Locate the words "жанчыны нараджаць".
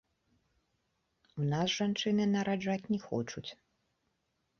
1.81-2.89